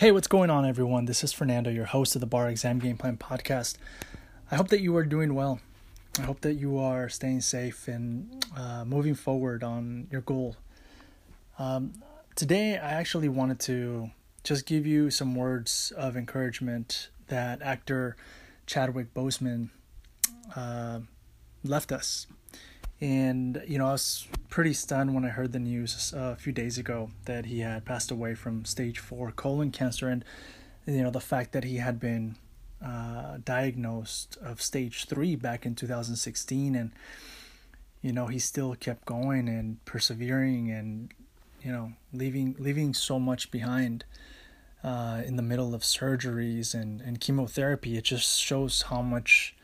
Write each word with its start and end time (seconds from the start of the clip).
Hey, 0.00 0.12
what's 0.12 0.28
going 0.28 0.48
on, 0.48 0.64
everyone? 0.64 1.04
This 1.04 1.22
is 1.22 1.30
Fernando, 1.30 1.68
your 1.68 1.84
host 1.84 2.14
of 2.14 2.22
the 2.22 2.26
Bar 2.26 2.48
Exam 2.48 2.78
Game 2.78 2.96
Plan 2.96 3.18
podcast. 3.18 3.76
I 4.50 4.56
hope 4.56 4.68
that 4.68 4.80
you 4.80 4.96
are 4.96 5.04
doing 5.04 5.34
well. 5.34 5.60
I 6.18 6.22
hope 6.22 6.40
that 6.40 6.54
you 6.54 6.78
are 6.78 7.10
staying 7.10 7.42
safe 7.42 7.86
and 7.86 8.42
uh, 8.56 8.86
moving 8.86 9.14
forward 9.14 9.62
on 9.62 10.06
your 10.10 10.22
goal. 10.22 10.56
Um, 11.58 11.92
today, 12.34 12.78
I 12.78 12.92
actually 12.92 13.28
wanted 13.28 13.60
to 13.60 14.10
just 14.42 14.64
give 14.64 14.86
you 14.86 15.10
some 15.10 15.34
words 15.34 15.92
of 15.94 16.16
encouragement 16.16 17.10
that 17.26 17.60
actor 17.60 18.16
Chadwick 18.64 19.12
Boseman 19.12 19.68
uh, 20.56 21.00
left 21.62 21.92
us. 21.92 22.26
And, 23.02 23.62
you 23.66 23.76
know, 23.76 23.88
I 23.88 23.92
was 23.92 24.26
pretty 24.50 24.72
stunned 24.72 25.14
when 25.14 25.24
I 25.24 25.28
heard 25.28 25.52
the 25.52 25.60
news 25.60 26.12
a 26.14 26.34
few 26.34 26.52
days 26.52 26.76
ago 26.76 27.10
that 27.24 27.46
he 27.46 27.60
had 27.60 27.84
passed 27.84 28.10
away 28.10 28.34
from 28.34 28.64
stage 28.64 28.98
four 28.98 29.30
colon 29.30 29.70
cancer. 29.70 30.08
And, 30.08 30.24
you 30.86 31.02
know, 31.02 31.10
the 31.10 31.20
fact 31.20 31.52
that 31.52 31.64
he 31.64 31.76
had 31.76 32.00
been 32.00 32.36
uh, 32.84 33.38
diagnosed 33.44 34.36
of 34.42 34.60
stage 34.60 35.06
three 35.06 35.36
back 35.36 35.64
in 35.64 35.74
2016. 35.76 36.74
And, 36.74 36.90
you 38.02 38.12
know, 38.12 38.26
he 38.26 38.38
still 38.38 38.74
kept 38.74 39.04
going 39.04 39.48
and 39.48 39.82
persevering 39.84 40.70
and, 40.70 41.14
you 41.62 41.70
know, 41.70 41.92
leaving, 42.12 42.56
leaving 42.58 42.92
so 42.92 43.18
much 43.18 43.50
behind. 43.50 44.04
Uh, 44.82 45.20
in 45.26 45.36
the 45.36 45.42
middle 45.42 45.74
of 45.74 45.82
surgeries 45.82 46.72
and, 46.72 47.02
and 47.02 47.20
chemotherapy, 47.20 47.98
it 47.98 48.04
just 48.04 48.40
shows 48.40 48.80
how 48.82 49.02
much 49.02 49.54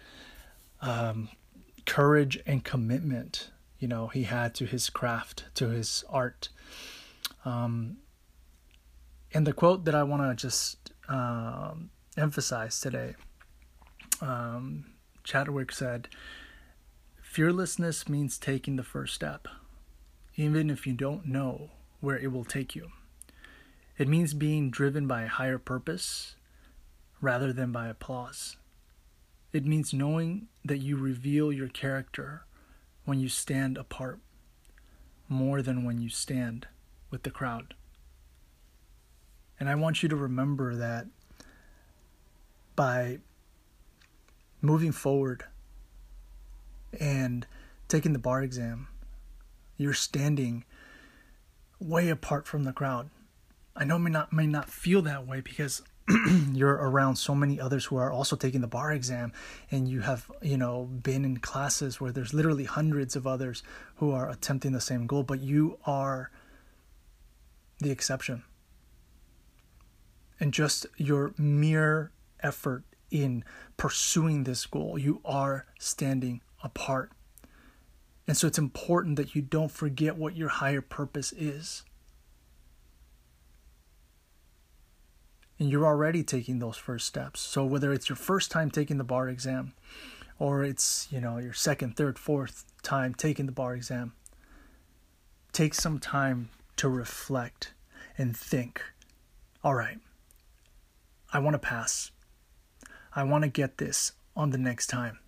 um, 0.82 1.30
courage 1.86 2.38
and 2.46 2.64
commitment 2.64 3.50
you 3.86 3.88
know 3.88 4.08
he 4.08 4.24
had 4.24 4.52
to 4.52 4.66
his 4.66 4.90
craft 4.90 5.45
to 5.54 5.68
his 5.68 6.02
art. 6.10 6.48
Um, 7.44 7.98
and 9.33 9.47
the 9.47 9.52
quote 9.52 9.84
that 9.84 9.94
i 9.94 10.02
want 10.02 10.22
to 10.22 10.34
just 10.34 10.91
um, 11.08 11.91
emphasize 12.16 12.80
today 12.80 13.14
um, 14.20 14.86
chadwick 15.22 15.70
said 15.70 16.08
fearlessness 17.22 18.08
means 18.08 18.38
taking 18.38 18.74
the 18.74 18.83
first 18.83 19.14
step 19.14 19.46
even 20.34 20.68
if 20.68 20.84
you 20.84 20.92
don't 20.92 21.24
know 21.24 21.70
where 22.00 22.18
it 22.18 22.33
will 22.33 22.44
take 22.44 22.74
you. 22.74 22.91
It 23.96 24.08
means 24.08 24.34
being 24.34 24.70
driven 24.70 25.06
by 25.06 25.22
a 25.22 25.28
higher 25.28 25.58
purpose 25.58 26.34
rather 27.20 27.52
than 27.52 27.70
by 27.70 27.86
applause. 27.86 28.56
It 29.52 29.64
means 29.64 29.94
knowing 29.94 30.48
that 30.64 30.78
you 30.78 30.96
reveal 30.96 31.52
your 31.52 31.68
character 31.68 32.46
when 33.06 33.18
you 33.20 33.28
stand 33.28 33.78
apart 33.78 34.20
more 35.28 35.62
than 35.62 35.84
when 35.84 36.00
you 36.00 36.10
stand 36.10 36.66
with 37.10 37.22
the 37.22 37.30
crowd. 37.30 37.74
And 39.58 39.70
I 39.70 39.74
want 39.74 40.02
you 40.02 40.08
to 40.10 40.16
remember 40.16 40.76
that 40.76 41.06
by 42.74 43.20
moving 44.60 44.92
forward 44.92 45.44
and 47.00 47.46
taking 47.88 48.12
the 48.12 48.18
bar 48.18 48.42
exam, 48.42 48.88
you're 49.78 49.94
standing 49.94 50.64
way 51.78 52.10
apart 52.10 52.46
from 52.46 52.64
the 52.64 52.72
crowd. 52.72 53.08
I 53.74 53.84
know 53.84 53.98
may 53.98 54.10
not 54.10 54.32
may 54.32 54.46
not 54.46 54.68
feel 54.68 55.02
that 55.02 55.27
way 55.27 55.40
because 55.40 55.82
you're 56.52 56.74
around 56.74 57.16
so 57.16 57.34
many 57.34 57.60
others 57.60 57.86
who 57.86 57.96
are 57.96 58.12
also 58.12 58.36
taking 58.36 58.60
the 58.60 58.66
bar 58.68 58.92
exam 58.92 59.32
and 59.72 59.88
you 59.88 60.00
have 60.00 60.30
you 60.40 60.56
know 60.56 60.84
been 60.84 61.24
in 61.24 61.36
classes 61.38 62.00
where 62.00 62.12
there's 62.12 62.32
literally 62.32 62.64
hundreds 62.64 63.16
of 63.16 63.26
others 63.26 63.62
who 63.96 64.12
are 64.12 64.30
attempting 64.30 64.72
the 64.72 64.80
same 64.80 65.06
goal 65.06 65.24
but 65.24 65.40
you 65.40 65.78
are 65.84 66.30
the 67.80 67.90
exception. 67.90 68.42
And 70.38 70.52
just 70.52 70.86
your 70.96 71.32
mere 71.38 72.12
effort 72.40 72.84
in 73.11 73.45
pursuing 73.77 74.45
this 74.45 74.66
goal 74.66 74.98
you 74.98 75.20
are 75.24 75.66
standing 75.78 76.40
apart. 76.62 77.12
And 78.28 78.36
so 78.36 78.46
it's 78.46 78.58
important 78.58 79.16
that 79.16 79.34
you 79.34 79.42
don't 79.42 79.70
forget 79.70 80.16
what 80.16 80.36
your 80.36 80.48
higher 80.48 80.80
purpose 80.80 81.33
is 81.33 81.84
and 85.58 85.70
you're 85.70 85.86
already 85.86 86.22
taking 86.22 86.58
those 86.58 86.77
first 86.77 87.06
steps. 87.06 87.40
So 87.40 87.64
whether 87.64 87.92
it's 87.92 88.08
your 88.08 88.17
first 88.17 88.50
time 88.50 88.70
taking 88.70 88.98
the 88.98 89.05
bar 89.05 89.28
exam 89.28 89.72
or 90.39 90.64
it's, 90.64 91.08
you 91.11 91.20
know, 91.20 91.39
your 91.39 91.55
second, 91.55 91.96
third, 91.96 92.18
fourth 92.18 92.64
time 92.83 93.14
taking 93.14 93.46
the 93.46 93.52
bar 93.52 93.74
exam, 93.74 94.12
take 95.52 95.74
some 95.74 95.98
time 95.98 96.50
to 96.77 96.89
reflect 96.89 97.72
and 98.18 98.36
think, 98.36 98.83
all 99.64 99.74
right, 99.74 99.98
I 101.33 101.39
want 101.39 101.55
to 101.55 101.58
pass. 101.58 102.11
I 103.14 103.24
want 103.24 103.45
to 103.45 103.50
get 103.50 103.78
this 103.78 104.12
on 104.36 104.50
the 104.50 104.58
next 104.58 104.89
time. 104.89 105.18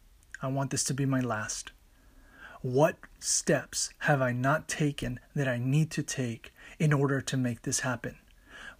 I 0.42 0.48
want 0.48 0.70
this 0.70 0.84
to 0.84 0.94
be 0.94 1.06
my 1.06 1.20
last. 1.20 1.72
What 2.60 2.96
steps 3.18 3.90
have 4.00 4.20
I 4.20 4.32
not 4.32 4.68
taken 4.68 5.20
that 5.34 5.48
I 5.48 5.58
need 5.58 5.90
to 5.92 6.02
take 6.02 6.52
in 6.78 6.92
order 6.92 7.20
to 7.20 7.36
make 7.36 7.62
this 7.62 7.80
happen? 7.80 8.18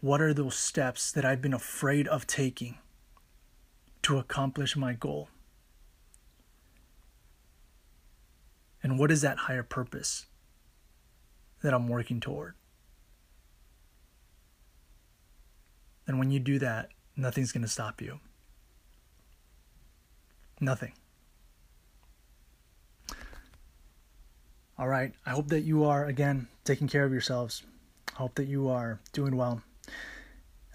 What 0.00 0.20
are 0.20 0.32
those 0.32 0.54
steps 0.54 1.10
that 1.12 1.25
I've 1.25 1.42
been 1.42 1.53
afraid 1.53 2.06
of 2.06 2.26
taking 2.26 2.78
to 4.03 4.19
accomplish 4.19 4.76
my 4.76 4.92
goal? 4.92 5.28
And 8.81 8.98
what 8.98 9.10
is 9.10 9.22
that 9.22 9.38
higher 9.38 9.64
purpose 9.64 10.26
that 11.62 11.75
I'm 11.75 11.88
working 11.88 12.20
toward? 12.20 12.54
And 16.06 16.19
when 16.19 16.31
you 16.31 16.38
do 16.38 16.60
that, 16.60 16.91
nothing's 17.16 17.50
going 17.50 17.62
to 17.62 17.69
stop 17.69 18.00
you. 18.00 18.20
Nothing. 20.60 20.92
All 24.78 24.87
right. 24.87 25.12
I 25.26 25.31
hope 25.31 25.48
that 25.48 25.62
you 25.62 25.84
are, 25.84 26.06
again, 26.06 26.47
taking 26.64 26.87
care 26.87 27.04
of 27.04 27.10
yourselves. 27.10 27.64
I 28.14 28.19
hope 28.19 28.37
that 28.37 28.47
you 28.47 28.69
are 28.69 29.00
doing 29.12 29.37
well. 29.37 29.60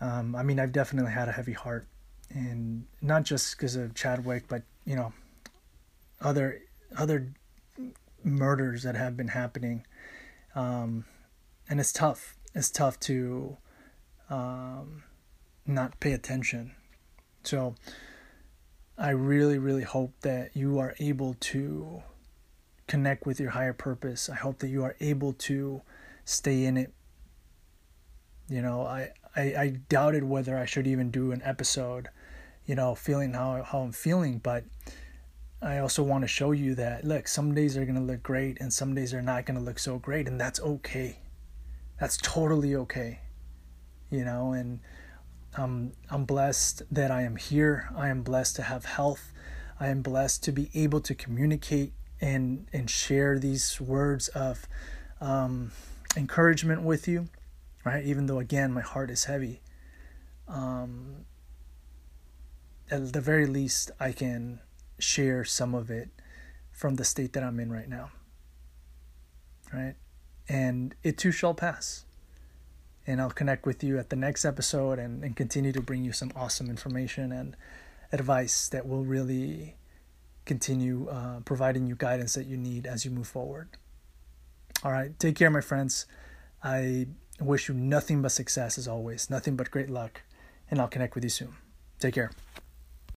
Um, 0.04 0.36
I 0.36 0.44
mean, 0.44 0.60
I've 0.60 0.74
definitely 0.74 1.14
had 1.14 1.30
a 1.30 1.32
heavy 1.32 1.54
heart, 1.54 1.88
and 2.30 2.86
not 3.02 3.24
just 3.24 3.56
because 3.56 3.78
of 3.78 3.96
Chadwick, 3.96 4.50
but 4.50 4.64
you 4.86 4.98
know, 4.98 5.14
other 6.20 6.62
other 6.98 7.32
murders 8.22 8.84
that 8.84 8.96
have 8.96 9.16
been 9.16 9.30
happening, 9.30 9.86
um, 10.56 11.06
and 11.70 11.80
it's 11.80 11.94
tough. 11.94 12.36
It's 12.54 12.70
tough 12.70 13.00
to 13.02 13.56
um, 14.30 15.04
not 15.66 15.98
pay 16.02 16.12
attention. 16.12 16.76
So, 17.44 17.76
I 18.98 19.12
really, 19.12 19.58
really 19.58 19.84
hope 19.84 20.12
that 20.22 20.52
you 20.54 20.80
are 20.80 20.96
able 21.00 21.36
to 21.40 22.04
connect 22.88 23.26
with 23.26 23.40
your 23.40 23.52
higher 23.52 23.74
purpose. 23.74 24.30
I 24.30 24.36
hope 24.36 24.60
that 24.60 24.68
you 24.68 24.84
are 24.84 24.98
able 25.00 25.32
to 25.34 25.82
stay 26.26 26.66
in 26.66 26.76
it. 26.76 26.94
You 28.54 28.62
know, 28.62 28.86
I 28.86 29.10
I, 29.36 29.42
I 29.42 29.70
doubted 29.90 30.24
whether 30.24 30.56
I 30.56 30.66
should 30.66 30.86
even 30.86 31.10
do 31.10 31.32
an 31.32 31.42
episode, 31.44 32.10
you 32.68 32.76
know, 32.76 32.94
feeling 32.94 33.34
how, 33.34 33.64
how 33.64 33.80
I'm 33.80 33.92
feeling. 33.92 34.38
But 34.38 34.64
I 35.60 35.80
also 35.80 36.04
want 36.04 36.24
to 36.24 36.28
show 36.28 36.52
you 36.52 36.76
that, 36.76 37.04
look, 37.04 37.28
some 37.28 37.56
days 37.56 37.76
are 37.78 37.84
going 37.86 37.96
to 37.96 38.02
look 38.02 38.22
great 38.22 38.60
and 38.62 38.72
some 38.72 38.94
days 38.94 39.12
are 39.12 39.24
not 39.24 39.48
going 39.48 39.58
to 39.58 39.64
look 39.64 39.80
so 39.80 39.98
great. 39.98 40.28
And 40.28 40.40
that's 40.40 40.60
okay. 40.60 41.18
That's 42.00 42.18
totally 42.18 42.76
okay. 42.76 43.22
You 44.12 44.24
know, 44.24 44.54
and 44.54 44.82
um, 45.58 45.94
I'm 46.12 46.26
blessed 46.26 46.84
that 46.92 47.10
I 47.10 47.24
am 47.24 47.38
here. 47.38 47.90
I 47.96 48.10
am 48.10 48.22
blessed 48.22 48.56
to 48.58 48.62
have 48.62 48.86
health. 48.86 49.32
I 49.80 49.88
am 49.88 50.04
blessed 50.04 50.44
to 50.44 50.52
be 50.52 50.70
able 50.76 51.02
to 51.02 51.16
communicate 51.16 51.94
and, 52.22 52.68
and 52.72 52.88
share 52.88 53.40
these 53.40 53.82
words 53.82 54.28
of 54.28 54.68
um, 55.20 55.72
encouragement 56.16 56.84
with 56.84 57.08
you 57.08 57.30
right? 57.84 58.04
Even 58.04 58.28
though, 58.28 58.40
again, 58.40 58.72
my 58.74 58.82
heart 58.82 59.10
is 59.12 59.26
heavy. 59.26 59.62
Um, 60.48 61.26
at 62.90 63.14
the 63.14 63.22
very 63.22 63.46
least, 63.46 63.92
I 64.00 64.12
can 64.12 64.60
share 65.00 65.44
some 65.44 65.74
of 65.74 65.90
it 65.90 66.10
from 66.72 66.96
the 66.96 67.06
state 67.06 67.34
that 67.34 67.44
I'm 67.44 67.60
in 67.60 67.72
right 67.72 67.88
now, 67.88 68.12
right? 69.72 69.96
And 70.50 70.96
it 71.04 71.18
too 71.18 71.32
shall 71.32 71.54
pass. 71.54 72.06
And 73.06 73.22
I'll 73.22 73.32
connect 73.32 73.66
with 73.66 73.84
you 73.84 74.00
at 74.00 74.10
the 74.10 74.16
next 74.16 74.46
episode 74.46 74.98
and, 74.98 75.24
and 75.24 75.36
continue 75.36 75.72
to 75.74 75.82
bring 75.82 76.06
you 76.06 76.14
some 76.14 76.32
awesome 76.36 76.70
information 76.70 77.32
and 77.32 77.56
advice 78.12 78.70
that 78.70 78.88
will 78.88 79.04
really 79.04 79.76
continue 80.46 81.08
uh, 81.10 81.40
providing 81.42 81.86
you 81.88 81.96
guidance 81.96 82.34
that 82.36 82.46
you 82.46 82.58
need 82.58 82.86
as 82.86 83.04
you 83.06 83.12
move 83.12 83.28
forward. 83.28 83.70
All 84.84 84.92
right, 84.92 85.18
take 85.20 85.36
care, 85.36 85.50
my 85.50 85.62
friends. 85.62 86.06
I 86.64 87.08
I 87.42 87.44
wish 87.44 87.68
you 87.68 87.74
nothing 87.74 88.22
but 88.22 88.32
success 88.32 88.78
as 88.78 88.88
always, 88.88 89.30
nothing 89.30 89.56
but 89.56 89.72
great 89.72 89.90
luck, 89.90 90.22
and 90.70 90.80
I'll 90.80 90.88
connect 90.88 91.16
with 91.16 91.24
you 91.24 91.30
soon. 91.30 91.56
Take 92.00 92.14
care. 92.14 92.32